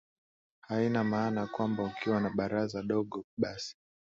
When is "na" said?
2.19-2.29